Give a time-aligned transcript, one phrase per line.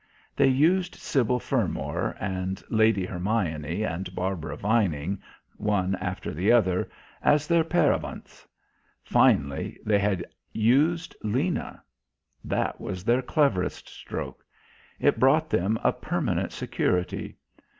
[0.35, 5.21] They used Sybil Fermor and Lady Hermione and Barbara Vining,
[5.57, 6.89] one after the other,
[7.21, 8.47] as their paravents.
[9.03, 11.83] Finally they had used Lena.
[12.43, 14.43] That was their cleverest stroke.
[14.99, 17.37] It brought them a permanent security.